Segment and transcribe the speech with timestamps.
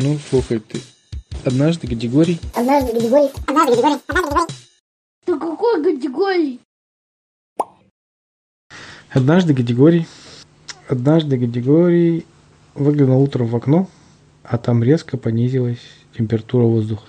[0.00, 0.80] Ну, слухай, ты
[1.44, 2.38] однажды категорий...
[2.54, 3.30] Однажды категорий.
[3.48, 3.98] Однажды категорий.
[4.06, 4.46] Однажды категорий.
[5.24, 6.60] Ты какой категории?
[9.10, 10.06] Однажды категорий...
[10.88, 12.24] Однажды категорий
[12.76, 13.88] выглянул утром в окно,
[14.44, 15.82] а там резко понизилась
[16.16, 17.08] температура воздуха.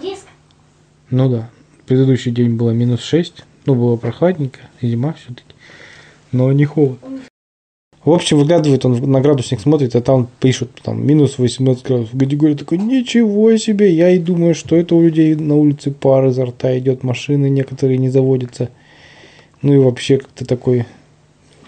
[0.00, 0.28] Резко.
[1.10, 1.50] Ну да,
[1.86, 5.56] предыдущий день было минус 6, ну было прохладненько, зима все-таки,
[6.30, 7.00] но не холод.
[8.04, 12.18] В общем, выглядывает он на градусник, смотрит, а там пишут там минус 18 градусов.
[12.18, 16.46] Категория такой, ничего себе, я и думаю, что это у людей на улице пар изо
[16.46, 18.70] рта идет, машины некоторые не заводятся.
[19.60, 20.86] Ну и вообще как-то такой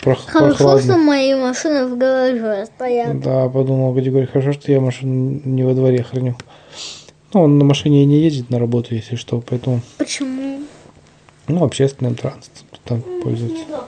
[0.02, 0.96] прох- Хорошо, что прохладный.
[0.96, 3.20] мои машины в гараже стоят.
[3.20, 6.36] Да, подумал категория, хорошо, что я машину не во дворе храню.
[7.34, 10.60] Ну, он на машине и не ездит на работу, если что, поэтому, Почему?
[11.48, 13.56] ну, общественным транспортом там пользуется.
[13.58, 13.86] Неудобно.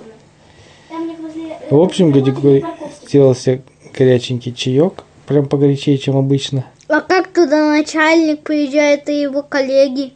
[1.71, 3.07] В общем, возле категория парковки.
[3.07, 3.63] сделал себе
[3.97, 6.67] горяченький чаек, прям погорячее, чем обычно.
[6.89, 10.13] А как туда начальник приезжает и его коллеги?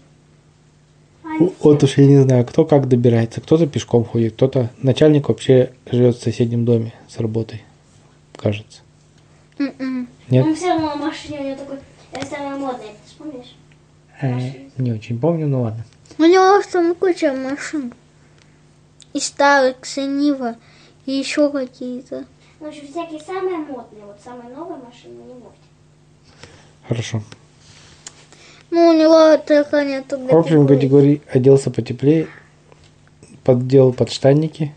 [1.60, 3.40] Вот уж я не знаю, кто как добирается.
[3.40, 4.70] Кто-то пешком ходит, кто-то...
[4.82, 7.62] Начальник вообще живет в соседнем доме с работой,
[8.36, 8.80] кажется.
[9.58, 10.08] М-м.
[10.28, 10.44] Нет?
[10.44, 11.78] Он все равно машине у него такой
[12.12, 13.55] э, самый модный, ты вспомнишь?
[14.20, 14.40] Э,
[14.78, 15.84] не очень помню, ну ладно.
[16.18, 17.92] У него там куча машин.
[19.12, 20.56] И старых, Ксенива,
[21.09, 22.27] и еще какие-то.
[22.61, 25.53] Ну, в общем, всякие самые модные, вот самые новые машины у него.
[26.87, 27.23] Хорошо.
[28.70, 32.29] Ну, у него только нету В общем, категорий оделся потеплее,
[33.42, 34.75] подделал подштанники,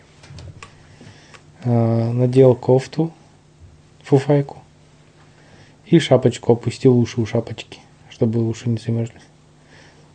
[1.66, 3.12] а, надел кофту,
[4.02, 4.60] фуфайку
[5.86, 9.20] и шапочку опустил уши у шапочки, чтобы уши не замерзли.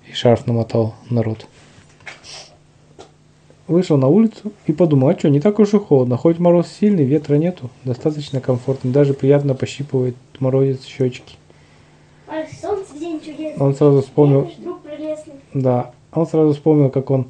[0.08, 1.46] И шарф намотал на рот.
[3.68, 7.04] Вышел на улицу и подумал, а что, не так уж и холодно, хоть мороз сильный,
[7.04, 11.36] ветра нету, достаточно комфортно, даже приятно пощипывает морозец щечки.
[12.28, 13.56] А солнце день чудесный.
[13.58, 14.50] Он сразу вспомнил.
[15.52, 17.26] Да, он сразу вспомнил, как он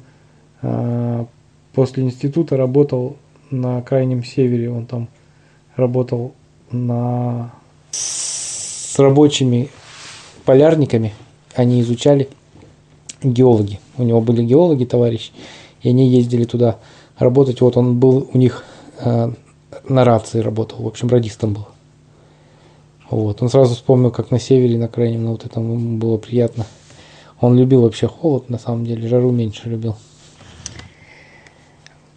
[0.61, 1.25] а,
[1.73, 3.15] после института работал
[3.51, 4.69] на крайнем севере.
[4.69, 5.07] Он там
[5.75, 6.33] работал
[6.71, 7.51] на
[7.91, 9.69] с рабочими
[10.45, 11.13] полярниками.
[11.55, 12.29] Они изучали
[13.23, 13.79] геологи.
[13.97, 15.31] У него были геологи, товарищи,
[15.81, 16.77] и они ездили туда
[17.17, 17.61] работать.
[17.61, 18.63] Вот он был у них
[18.99, 19.31] а,
[19.87, 21.67] на рации работал, в общем, радистом был.
[23.09, 23.41] Вот.
[23.41, 26.65] Он сразу вспомнил, как на севере, на крайнем, на вот этом ему было приятно.
[27.39, 29.95] Он любил вообще холод, на самом деле, жару меньше любил.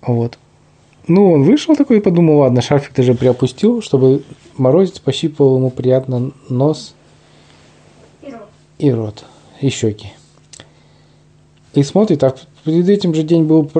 [0.02, 0.38] Вот.
[1.06, 4.22] Ну, он вышел такой и подумал, ладно, шарфик даже приопустил, чтобы
[4.56, 6.94] морозец пощипывал ему приятно нос
[8.22, 8.48] И рот.
[8.78, 9.24] и рот,
[9.60, 10.12] и щеки.
[11.74, 13.70] И смотрит, так перед этим же день был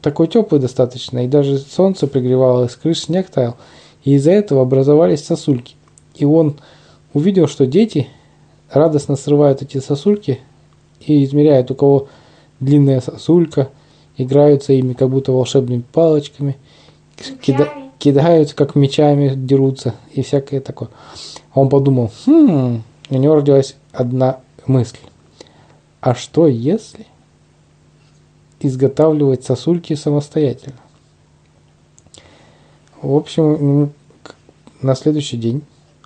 [0.00, 3.56] такой теплый достаточно, и даже солнце пригревало, с крыш снег таял,
[4.04, 5.74] и из-за этого образовались сосульки.
[6.14, 6.58] И он
[7.12, 8.08] увидел, что дети
[8.70, 10.40] радостно срывают эти сосульки
[11.00, 12.08] и измеряют, у кого
[12.58, 13.68] длинная сосулька,
[14.16, 16.56] играются ими, как будто волшебными палочками,
[17.42, 20.88] кида- кидаются, как мечами дерутся и всякое такое.
[21.54, 24.98] Он подумал, хм, у него родилась одна мысль.
[26.00, 27.06] А что если
[28.60, 30.78] изготавливать сосульки самостоятельно?
[33.02, 34.34] В общем, к-
[34.82, 35.62] на следующий день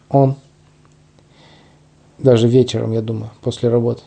[0.09, 0.37] он,
[2.19, 4.03] даже вечером, я думаю, после работы,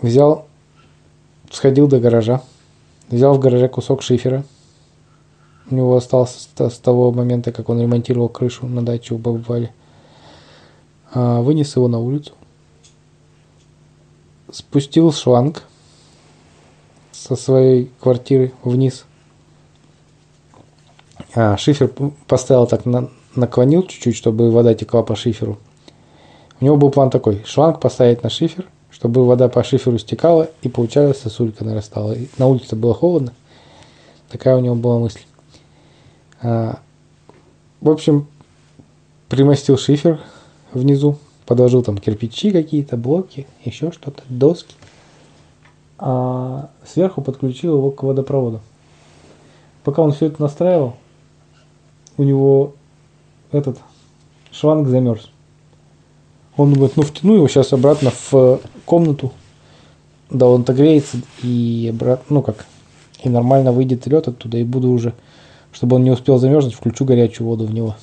[0.00, 0.46] взял,
[1.50, 2.42] сходил до гаража,
[3.08, 4.44] взял в гараже кусок шифера.
[5.70, 9.70] У него остался с того момента, как он ремонтировал крышу на даче у бабы Вали.
[11.12, 12.32] А, Вынес его на улицу,
[14.50, 15.64] спустил шланг
[17.18, 19.04] со своей квартиры вниз.
[21.34, 21.90] А, шифер
[22.26, 25.58] поставил так, на- наклонил чуть-чуть, чтобы вода текла по шиферу.
[26.60, 30.68] У него был план такой, шланг поставить на шифер, чтобы вода по шиферу стекала и
[30.68, 32.12] получалась сосулька нарастала.
[32.12, 33.32] И на улице было холодно.
[34.28, 35.20] Такая у него была мысль.
[36.40, 36.78] А,
[37.80, 38.28] в общем,
[39.28, 40.20] примостил шифер
[40.72, 44.74] внизу, подложил там кирпичи какие-то, блоки, еще что-то, доски.
[45.98, 48.60] А сверху подключил его к водопроводу.
[49.82, 50.94] Пока он все это настраивал,
[52.16, 52.74] у него
[53.50, 53.78] этот
[54.52, 55.30] шланг замерз.
[56.56, 59.32] Он думает, ну втяну его сейчас обратно в комнату,
[60.28, 62.66] да он отогреется и обратно, ну как,
[63.22, 65.14] и нормально выйдет лед оттуда, и буду уже,
[65.72, 67.94] чтобы он не успел замерзнуть, включу горячую воду в него.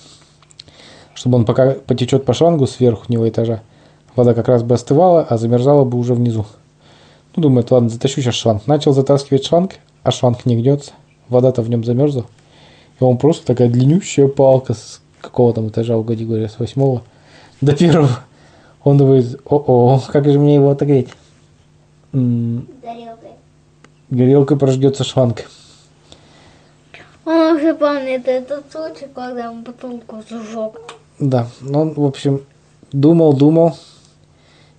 [1.14, 3.62] Чтобы он пока потечет по шлангу сверху него этажа,
[4.16, 6.46] вода как раз бы остывала, а замерзала бы уже внизу.
[7.36, 8.66] Ну, думает, ладно, затащу сейчас шланг.
[8.68, 9.74] Начал затаскивать шланг,
[10.04, 10.92] а шланг не гнется.
[11.28, 12.26] Вода-то в нем замерзла.
[13.00, 17.02] И он просто такая длиннющая палка с какого там этажа у категории, с восьмого.
[17.62, 18.20] до первого.
[18.84, 21.10] Он думает, о-о, как же мне его отогреть?
[22.14, 23.32] М, Тарелкой.
[24.12, 25.46] Горелкой прожгется шланг.
[27.26, 30.80] Он уже помнит этот случай, когда он бутылку сжег.
[31.20, 32.42] Да, ну, он, в общем,
[32.92, 33.76] думал, думал,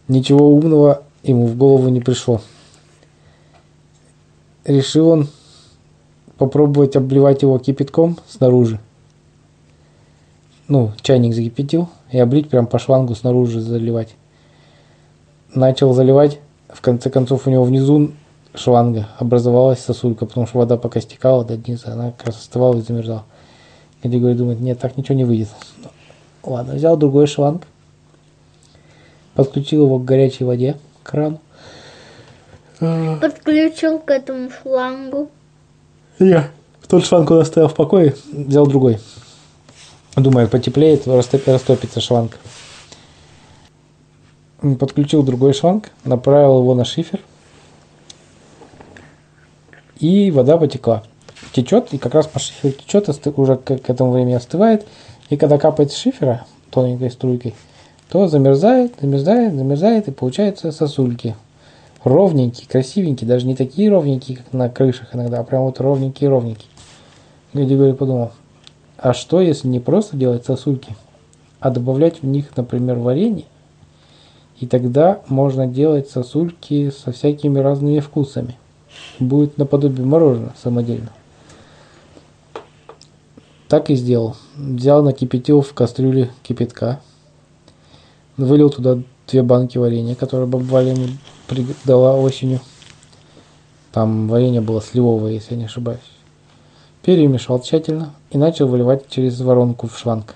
[0.06, 2.40] ничего умного ему в голову не пришло.
[4.64, 5.28] Решил он
[6.38, 8.80] попробовать обливать его кипятком снаружи.
[10.68, 14.14] Ну, чайник закипятил и облить прям по шлангу снаружи заливать.
[15.54, 18.12] Начал заливать, в конце концов у него внизу
[18.54, 22.82] шланга образовалась сосулька, потому что вода пока стекала до низа, она как раз остывала и
[22.82, 23.24] замерзала.
[24.02, 25.48] Григорий думает, нет, так ничего не выйдет.
[26.42, 27.66] Ладно, взял другой шланг,
[29.34, 30.76] подключил его к горячей воде,
[31.06, 31.40] к крану.
[33.20, 35.30] Подключил к этому шлангу.
[36.18, 36.50] Я
[36.88, 38.98] тот шланг он оставил в покое, взял другой.
[40.14, 42.38] Думает, потеплеет, растоп- растопится шланг.
[44.78, 47.20] Подключил другой шланг, направил его на шифер.
[49.98, 51.02] И вода потекла.
[51.52, 54.86] Течет, и как раз по шиферу течет, уже к этому времени остывает.
[55.28, 57.54] И когда капает с шифера тоненькой струйкой,
[58.08, 61.34] то замерзает, замерзает, замерзает, и получаются сосульки.
[62.04, 66.70] Ровненькие, красивенькие, даже не такие ровненькие, как на крышах иногда, а прям вот ровненькие-ровненькие.
[67.52, 68.30] Григорий подумал,
[68.96, 70.94] а что если не просто делать сосульки,
[71.58, 73.44] а добавлять в них, например, варенье?
[74.60, 78.56] И тогда можно делать сосульки со всякими разными вкусами.
[79.18, 81.10] Будет наподобие мороженого самодельно.
[83.68, 84.36] Так и сделал.
[84.56, 87.00] Взял, накипятил в кастрюле кипятка.
[88.36, 91.06] Вылил туда две банки варенья, которые баба Валя ему
[91.84, 92.60] дала осенью.
[93.92, 96.00] Там варенье было сливовое, если я не ошибаюсь.
[97.02, 100.34] Перемешал тщательно и начал выливать через воронку в шланг,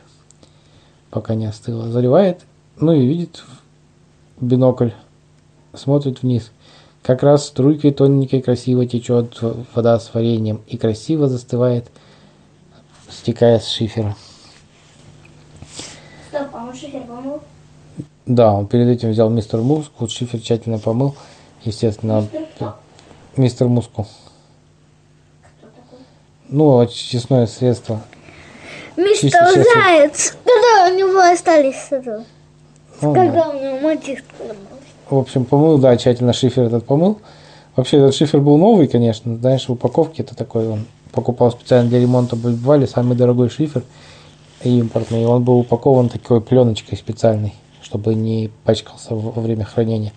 [1.10, 1.90] пока не остыло.
[1.90, 2.40] Заливает,
[2.76, 3.42] ну и видит
[4.38, 4.90] в бинокль,
[5.74, 6.52] смотрит вниз.
[7.02, 9.40] Как раз струйкой тоненькой красиво течет
[9.74, 11.90] вода с вареньем и красиво застывает,
[13.10, 14.16] стекая с шифера.
[16.28, 17.40] Стоп, а он шифер помыл?
[18.30, 21.16] Да, он перед этим взял мистер Муску, шифер тщательно помыл,
[21.64, 22.24] естественно,
[23.36, 24.06] Мистер Муску.
[25.42, 25.98] Кто такой?
[26.48, 28.00] Ну, очистное средство.
[28.96, 32.24] Мистер сейчас- Заяц, когда у него остались это,
[33.02, 33.20] Ну, да.
[33.24, 34.54] когда у него мальчишка был.
[35.10, 37.18] В общем, помыл, да, тщательно шифер этот помыл.
[37.74, 39.36] Вообще, этот шифер был новый, конечно.
[39.38, 43.82] Знаешь, в упаковке это такой, он покупал специально для ремонта Бальбвали, самый дорогой шифер
[44.62, 45.22] импортный.
[45.22, 47.54] И он был упакован такой пленочкой специальной,
[47.90, 50.12] чтобы не пачкался во время хранения.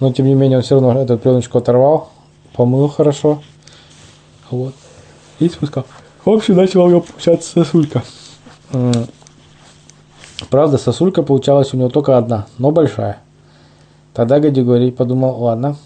[0.00, 2.08] Но, тем не менее, он все равно эту пленочку оторвал,
[2.54, 3.42] помыл хорошо.
[4.50, 4.72] Вот.
[5.38, 5.84] И спускал.
[6.24, 8.02] В общем, начала у него получаться сосулька.
[10.48, 13.18] Правда, сосулька получалась у него только одна, но большая.
[14.14, 15.76] Тогда Гадигорий подумал, ладно,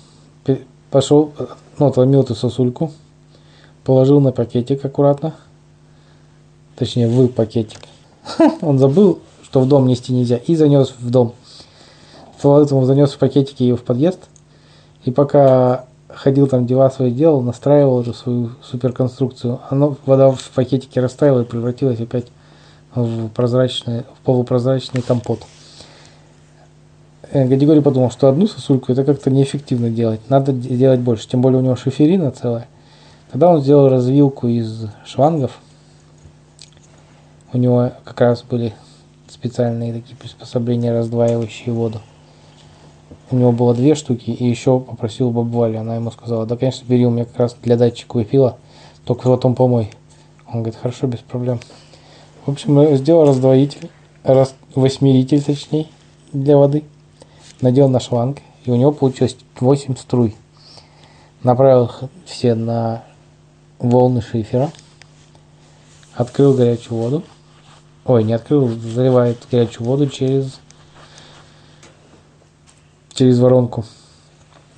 [0.93, 1.47] пошел, э,
[1.79, 2.93] ну, отломил эту сосульку,
[3.83, 5.35] положил на пакетик аккуратно,
[6.77, 7.81] точнее, в пакетик.
[8.61, 11.35] Он забыл, что в дом нести нельзя, и занес в дом.
[12.41, 14.21] Поэтому занес в пакетике ее в подъезд,
[15.05, 21.01] и пока ходил там дела свои делал, настраивал уже свою суперконструкцию, оно, вода в пакетике
[21.01, 22.27] растаяла и превратилась опять
[22.95, 25.41] в прозрачный, в полупрозрачный компот.
[27.33, 30.21] Э, Гадигорий подумал, что одну сосульку это как-то неэффективно делать.
[30.29, 31.29] Надо де- делать больше.
[31.29, 32.67] Тем более у него шиферина целая.
[33.31, 35.59] Тогда он сделал развилку из шлангов.
[37.53, 38.75] У него как раз были
[39.31, 42.01] специальные такие приспособления, раздваивающие воду.
[43.31, 45.81] У него было две штуки, и еще попросил бабу Валю.
[45.81, 48.59] Она ему сказала, да, конечно, бери, у меня как раз для датчика купила,
[49.05, 49.91] только потом помой.
[50.47, 51.61] Он говорит, хорошо, без проблем.
[52.45, 53.89] В общем, э, сделал раздвоитель,
[54.25, 55.87] раз, восьмеритель, точнее,
[56.33, 56.83] для воды
[57.61, 60.35] надел на шланг, и у него получилось 8 струй.
[61.43, 63.05] Направил их все на
[63.79, 64.71] волны шифера,
[66.15, 67.23] открыл горячую воду,
[68.11, 70.61] ой, не открыл, заливает горячую воду через,
[73.15, 73.85] через воронку.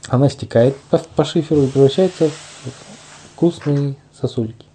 [0.09, 4.67] Она стекает по, по шиферу и превращается в вкусные сосульки.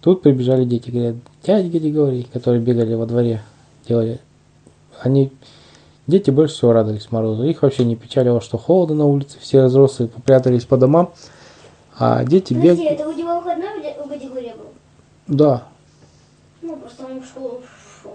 [0.00, 3.42] Тут прибежали дети, говорят, дядя Григорий, которые бегали во дворе,
[3.86, 4.20] делали.
[5.00, 5.32] Они
[6.08, 7.44] Дети больше всего радовались морозу.
[7.44, 9.36] Их вообще не печалило, что холодно на улице.
[9.40, 11.12] Все взрослые попрятались по домам.
[11.98, 12.86] А дети бегали.
[12.86, 14.68] это у него выходной у Гадигория был?
[15.26, 15.64] Да,
[16.68, 17.62] Ну, просто он в школу
[18.02, 18.12] шел.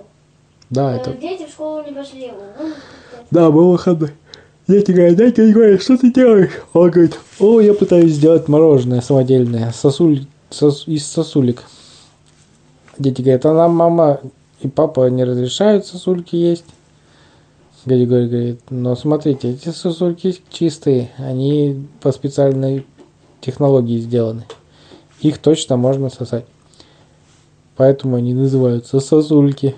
[0.70, 1.14] да, Э, это...
[1.14, 2.28] Дети в школу не пошли.
[2.60, 2.74] Он
[3.32, 4.12] Да, был выходной.
[4.68, 6.52] Дети говорят, дядя Григорий, что ты делаешь?
[6.74, 11.64] Он говорит, о, я пытаюсь сделать мороженое самодельное, сосуль, сос- из сосулек.
[13.00, 14.20] Дети говорят, а нам мама
[14.62, 16.66] и папа не разрешают сосульки есть.
[17.86, 22.86] Григорий говорит, но смотрите, эти сосульки чистые, они по специальной
[23.42, 24.46] технологии сделаны.
[25.22, 26.46] Их точно можно сосать.
[27.76, 29.76] Поэтому они называются сосульки.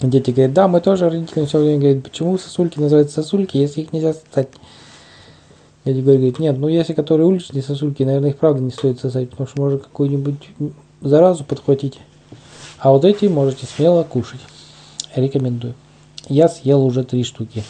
[0.00, 3.92] Дети говорят, да, мы тоже родители все время говорят, почему сосульки называются сосульки, если их
[3.92, 4.48] нельзя сосать.
[5.84, 9.30] Дядя Григорий говорит, нет, ну если которые уличные сосульки, наверное, их правда не стоит сосать,
[9.30, 10.50] потому что можно какую-нибудь
[11.00, 12.00] заразу подхватить.
[12.78, 14.40] А вот эти можете смело кушать.
[15.14, 15.74] Рекомендую.
[16.28, 17.62] Я съел уже три штуки.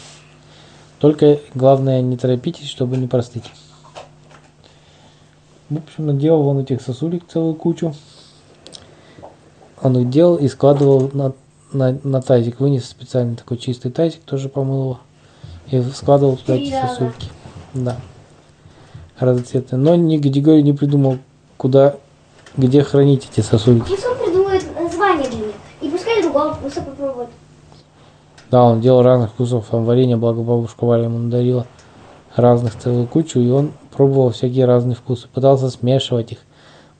[0.99, 3.45] Только главное не торопитесь, чтобы не простыть.
[5.69, 7.93] В общем, наделал он этих сосулек целую кучу.
[9.81, 11.33] Он их делал и складывал на,
[11.71, 12.59] на, на тазик.
[12.59, 14.99] Вынес специально такой чистый тазик, тоже помыл его.
[15.71, 17.29] И складывал туда эти сосульки.
[17.73, 17.97] Да.
[19.19, 19.79] Разноцветные.
[19.79, 21.17] Но ни Григорий не придумал,
[21.57, 21.95] куда,
[22.55, 23.89] где хранить эти сосульки.
[23.89, 25.55] Пусть он придумает название для них.
[25.81, 27.29] И пускай другого вкуса попробует.
[28.51, 29.67] Да, он делал разных вкусов.
[29.69, 31.65] Там варенье, благо бабушка Валя ему надарила
[32.35, 35.27] разных целую кучу, и он пробовал всякие разные вкусы.
[35.27, 36.39] Пытался смешивать их.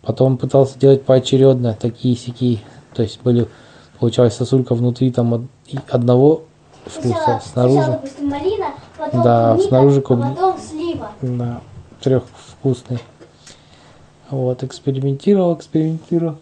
[0.05, 2.59] Потом пытался делать поочередно, такие сякие.
[2.93, 3.47] То есть были,
[3.99, 5.49] получалась сосулька внутри там
[5.89, 6.43] одного
[6.85, 7.75] вкуса, Сначала, снаружи.
[7.77, 8.65] сначала, допустим, малина,
[8.97, 11.11] потом Да, клубника, снаружи а клубни- потом слива.
[11.21, 11.61] Да,
[12.01, 12.99] трехвкусный.
[14.29, 16.35] Вот, экспериментировал, экспериментировал.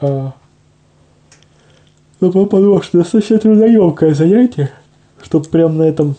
[0.00, 0.32] А,
[2.20, 4.70] Но потом подумал, что достаточно трудоемкое занятие,
[5.22, 6.14] чтобы прям на этом,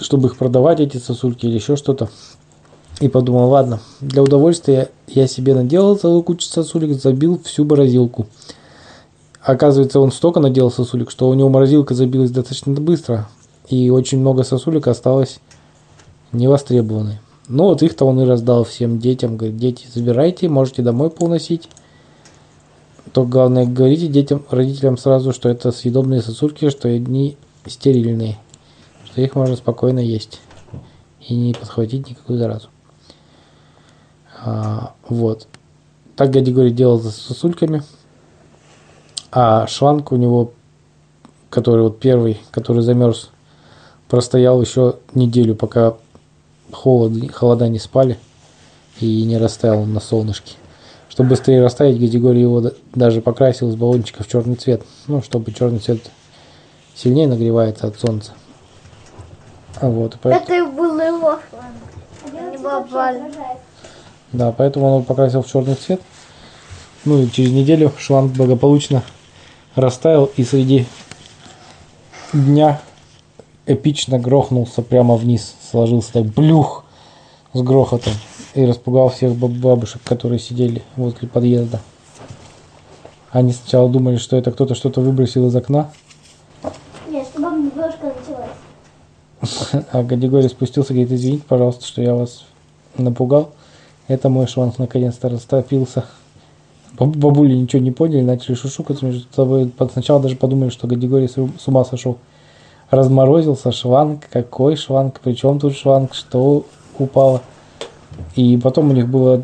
[0.00, 2.08] чтобы их продавать, эти сосульки или еще что-то.
[3.00, 8.26] И подумал, ладно, для удовольствия я себе наделал целую кучу сосулек, забил всю морозилку.
[9.42, 13.28] Оказывается, он столько наделал сосулек, что у него морозилка забилась достаточно быстро.
[13.68, 15.40] И очень много сосулек осталось
[16.32, 17.20] невостребованные.
[17.48, 19.36] Ну вот их-то он и раздал всем детям.
[19.36, 21.68] Говорит, дети, забирайте, можете домой поуносить.
[23.12, 27.36] Только главное, говорите детям, родителям сразу, что это съедобные сосульки, что они
[27.66, 28.38] стерильные.
[29.04, 30.40] Что их можно спокойно есть.
[31.26, 32.68] И не подхватить никакую заразу.
[34.44, 35.46] А, вот.
[36.16, 37.82] Так дядя Григорий делал за сосульками.
[39.32, 40.52] А шланг у него,
[41.50, 43.30] который вот первый, который замерз,
[44.08, 45.94] простоял еще неделю, пока
[46.72, 48.18] холод, холода не спали
[49.00, 50.52] и не растаял он на солнышке.
[51.08, 54.82] Чтобы быстрее растаять, Григорий его да- даже покрасил из баллончика в черный цвет.
[55.06, 56.00] Ну, чтобы черный цвет
[56.94, 58.32] сильнее нагревается от солнца.
[59.80, 61.72] А вот, и поэт- Это был его шланг.
[62.32, 62.58] Не.
[64.34, 66.00] Да, поэтому он его покрасил в черный цвет.
[67.04, 69.02] Ну и через неделю шланг благополучно
[69.76, 70.86] растаял и среди
[72.32, 72.80] дня
[73.66, 75.54] эпично грохнулся прямо вниз.
[75.70, 76.84] Сложился так блюх
[77.52, 78.12] с грохотом
[78.54, 81.80] и распугал всех баб- бабушек, которые сидели возле подъезда.
[83.30, 85.90] Они сначала думали, что это кто-то что-то выбросил из окна,
[87.08, 88.12] Нет, чтобы бабушка
[89.40, 89.84] началась.
[89.92, 92.44] а Гадигорий спустился и говорит, извините, пожалуйста, что я вас
[92.96, 93.52] напугал.
[94.06, 96.04] Это мой шланг наконец-то растопился.
[96.98, 99.72] Баб- Бабули ничего не поняли, начали шушукаться между собой.
[99.92, 102.18] Сначала даже подумали, что Гадигорий с ума сошел.
[102.90, 104.28] Разморозился шланг.
[104.30, 105.20] Какой шланг?
[105.24, 106.14] Причем тут шланг?
[106.14, 106.66] Что
[106.98, 107.42] упало?
[108.36, 109.42] И потом у них было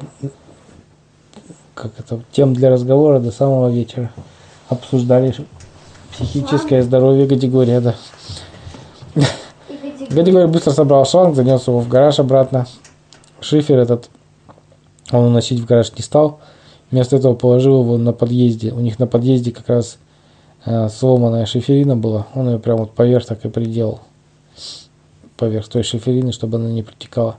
[1.75, 4.11] как это, тем для разговора до самого вечера.
[4.69, 5.35] Обсуждали
[6.13, 7.95] психическое здоровье Гадигория, да.
[10.11, 12.67] Гадигорий быстро собрал шланг, занес его в гараж обратно.
[13.41, 14.11] Шифер этот
[15.19, 16.41] он уносить в гараж не стал.
[16.91, 18.73] Вместо этого положил его на подъезде.
[18.73, 19.99] У них на подъезде как раз
[20.65, 22.27] э, сломанная шиферина была.
[22.35, 24.01] Он ее прям вот поверх так и приделал.
[25.37, 27.37] Поверх той шиферины, чтобы она не протекала.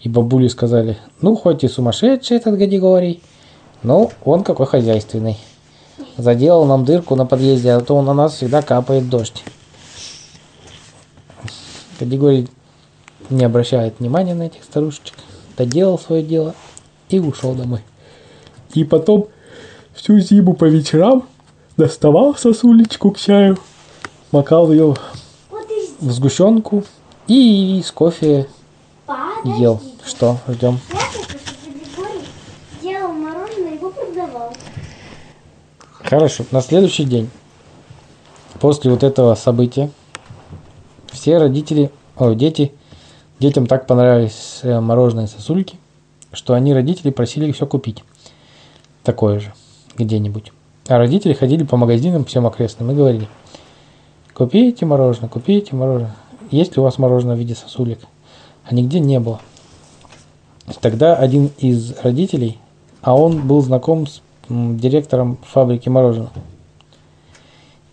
[0.00, 3.22] И бабули сказали, ну, хоть и сумасшедший этот Гадигорий,
[3.82, 5.38] но он какой хозяйственный.
[6.16, 9.42] Заделал нам дырку на подъезде, а то на нас всегда капает дождь.
[11.98, 12.48] Категорий
[13.30, 15.14] не обращает внимания на этих старушечек,
[15.56, 16.54] доделал свое дело
[17.08, 17.80] и ушел домой.
[18.74, 19.28] И потом
[19.94, 21.26] всю зиму по вечерам
[21.76, 23.58] доставал сосулечку к чаю,
[24.32, 24.94] макал ее
[26.00, 26.84] в сгущенку
[27.26, 28.48] и с кофе
[29.06, 29.62] подожди.
[29.62, 29.80] ел.
[30.04, 30.78] Что, ждем.
[35.98, 37.28] Хорошо, на следующий день,
[38.60, 39.90] после вот этого события,
[41.10, 42.72] все родители, о, дети,
[43.40, 45.76] детям так понравились э, мороженые сосульки,
[46.36, 48.04] что они родители просили все купить.
[49.02, 49.52] Такое же,
[49.96, 50.52] где-нибудь.
[50.88, 53.28] А родители ходили по магазинам всем окрестным и говорили,
[54.34, 56.14] купите мороженое, купите мороженое.
[56.50, 58.00] Есть ли у вас мороженое в виде сосулек?
[58.64, 59.40] А нигде не было.
[60.80, 62.58] Тогда один из родителей,
[63.00, 66.32] а он был знаком с директором фабрики мороженого.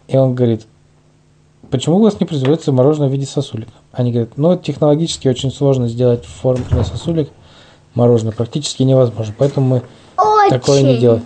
[0.08, 0.68] И он говорит,
[1.72, 3.70] почему у вас не производится мороженое в виде сосулек?
[3.92, 7.30] Они говорят, ну, это технологически очень сложно сделать в форме для сосулек
[7.96, 9.82] мороженое, практически невозможно, поэтому мы
[10.18, 10.50] Очень.
[10.50, 11.26] такое не делаем.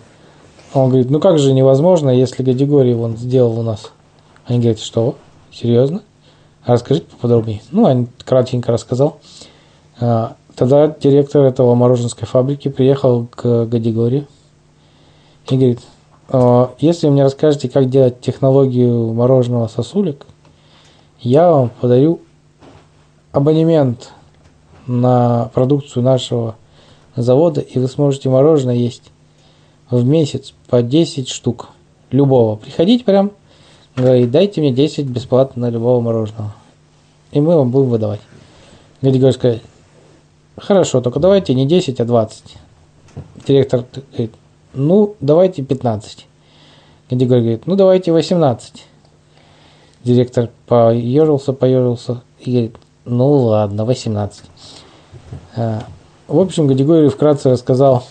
[0.73, 3.91] Он говорит, ну как же невозможно, если Гадигорий он сделал у нас.
[4.45, 5.15] Они говорят, что?
[5.51, 6.01] Серьезно?
[6.63, 7.61] А расскажите поподробнее.
[7.71, 9.19] Ну, он кратенько рассказал.
[9.99, 14.25] А, Тогда директор этого мороженской фабрики приехал к Гадигорию
[15.51, 15.81] и говорит,
[16.29, 20.25] «А, если вы мне расскажете, как делать технологию мороженого сосулек,
[21.19, 22.21] я вам подарю
[23.31, 24.13] абонемент
[24.87, 26.55] на продукцию нашего
[27.15, 29.11] завода, и вы сможете мороженое есть
[29.89, 31.69] в месяц по 10 штук.
[32.09, 32.55] Любого.
[32.55, 33.31] Приходить прям,
[33.95, 36.53] говорить, дайте мне 10 бесплатно на любого мороженого.
[37.31, 38.21] И мы вам будем выдавать.
[39.01, 39.61] Гадигорий сказать,
[40.55, 42.43] хорошо, только давайте не 10, а 20.
[43.45, 44.33] Директор говорит,
[44.73, 46.25] ну, давайте 15.
[47.09, 48.85] Гадигорий говорит, ну, давайте 18.
[50.03, 54.43] Директор поежился, поежился и говорит, ну, ладно, 18.
[55.55, 55.83] А,
[56.27, 58.03] В общем, Гадигорий вкратце рассказал,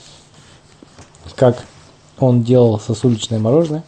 [1.34, 1.64] как
[2.18, 3.84] он делал сосулечное мороженое.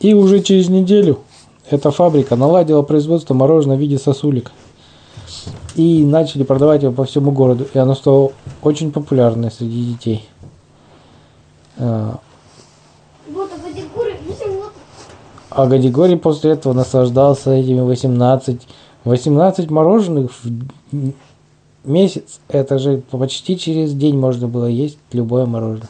[0.00, 1.20] И уже через неделю
[1.70, 4.52] эта фабрика наладила производство мороженого в виде сосулек.
[5.74, 7.66] И начали продавать его по всему городу.
[7.72, 8.32] И оно стало
[8.62, 10.28] очень популярное среди детей.
[11.78, 12.18] А,
[13.30, 14.72] Вот, а категории 8 вот.
[15.50, 18.66] А Гадигорий после этого наслаждался этими 18,
[19.04, 21.12] 18 мороженых в
[21.86, 22.40] месяц.
[22.48, 25.88] Это же почти через день можно было есть любое мороженое.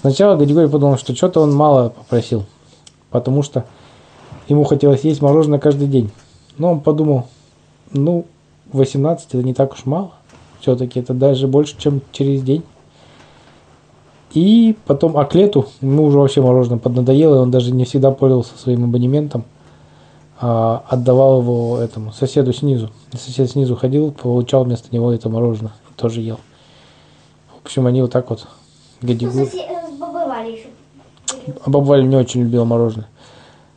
[0.00, 2.44] Сначала Гадигорий подумал, что что-то он мало попросил,
[3.10, 3.64] потому что
[4.48, 6.10] ему хотелось есть мороженое каждый день.
[6.58, 7.26] Но он подумал,
[7.92, 8.26] ну,
[8.72, 10.12] 18 это не так уж мало.
[10.60, 12.62] Все-таки это даже больше, чем через день.
[14.32, 18.10] И потом, а к лету ему уже вообще мороженое поднадоело, и он даже не всегда
[18.10, 19.44] пользовался своим абонементом,
[20.38, 22.90] отдавал его этому соседу снизу.
[23.12, 26.38] Сосед снизу ходил, получал вместо него это мороженое тоже ел.
[27.62, 28.46] В общем, они вот так вот
[29.00, 29.48] Ну, гадигу.
[31.64, 33.08] А баба Валя не очень любила мороженое.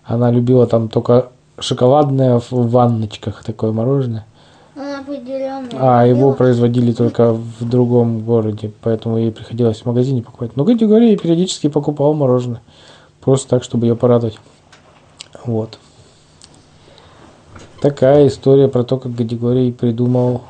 [0.04, 4.26] Она любила там только шоколадное в ванночках такое мороженое.
[4.76, 5.70] Определенно.
[5.74, 10.56] А его производили только в другом городе, поэтому ей приходилось в магазине покупать.
[10.56, 12.62] Но Гадигорий периодически покупал мороженое.
[13.22, 14.40] Просто так, чтобы ее порадовать.
[15.46, 15.80] Вот.
[17.82, 20.42] Такая история про то, как Гадигорий придумал,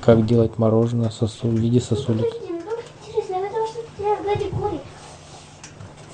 [0.00, 2.32] как делать мороженое сосу- в виде сосулек.
[2.32, 2.48] Ну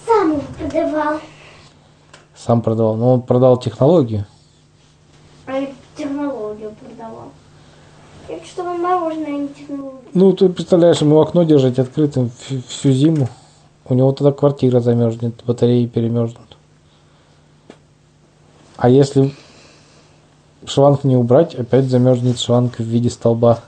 [0.07, 1.21] сам продавал.
[2.35, 2.97] Сам продавал.
[2.97, 4.27] Но он продал технологию.
[5.47, 7.31] А я технологию продавал.
[8.29, 10.01] Я что вам мороженое, а не технологию.
[10.15, 12.31] Ну, ты представляешь, ему окно держать открытым
[12.69, 13.29] всю зиму.
[13.87, 16.57] У него тогда квартира замерзнет, батареи перемерзнут.
[18.77, 19.33] А если
[20.67, 23.61] шланг не убрать, опять замерзнет шланг в виде столба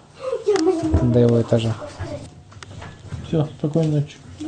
[1.03, 1.75] до его этажа.
[3.27, 4.17] Все, спокойной ночи.